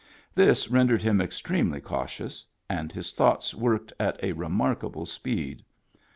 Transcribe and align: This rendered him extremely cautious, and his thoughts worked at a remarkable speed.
This 0.33 0.67
rendered 0.67 1.03
him 1.03 1.21
extremely 1.21 1.79
cautious, 1.79 2.43
and 2.67 2.91
his 2.91 3.11
thoughts 3.11 3.53
worked 3.53 3.93
at 3.99 4.19
a 4.23 4.31
remarkable 4.31 5.05
speed. 5.05 5.63